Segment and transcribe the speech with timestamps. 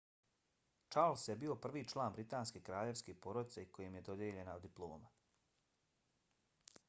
[0.93, 5.11] charles je bio prvi član britanske kraljevske porodice kojem je dodijeljena diploma